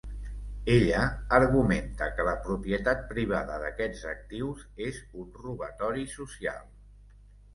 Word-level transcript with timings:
Ella 0.75 1.01
argumenta 1.39 2.05
que 2.19 2.23
la 2.29 2.33
propietat 2.47 3.03
privada 3.11 3.59
d'aquests 3.65 4.01
actius 4.13 4.63
és 4.89 4.97
un 5.25 5.29
robatori 5.43 6.09
social. 6.17 6.65